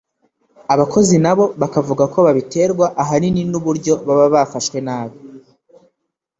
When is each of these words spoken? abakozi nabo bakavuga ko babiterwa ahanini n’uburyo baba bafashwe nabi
abakozi 0.73 1.15
nabo 1.23 1.45
bakavuga 1.61 2.03
ko 2.13 2.17
babiterwa 2.27 2.85
ahanini 3.01 3.41
n’uburyo 3.51 3.93
baba 4.07 4.27
bafashwe 4.35 4.77
nabi 4.87 5.17